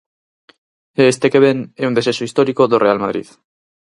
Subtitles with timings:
[1.01, 3.27] E este que ven é un desexo histórico do Real Madrid.